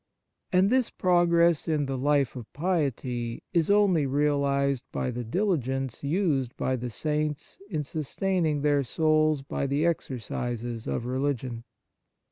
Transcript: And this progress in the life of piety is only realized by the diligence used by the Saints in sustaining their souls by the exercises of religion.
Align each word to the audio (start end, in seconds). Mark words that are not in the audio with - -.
And 0.51 0.71
this 0.71 0.89
progress 0.89 1.67
in 1.67 1.85
the 1.85 1.95
life 1.95 2.35
of 2.35 2.51
piety 2.53 3.43
is 3.53 3.69
only 3.69 4.07
realized 4.07 4.83
by 4.91 5.11
the 5.11 5.23
diligence 5.23 6.03
used 6.03 6.57
by 6.57 6.75
the 6.75 6.89
Saints 6.89 7.59
in 7.69 7.83
sustaining 7.83 8.63
their 8.63 8.81
souls 8.81 9.43
by 9.43 9.67
the 9.67 9.85
exercises 9.85 10.87
of 10.87 11.05
religion. 11.05 11.65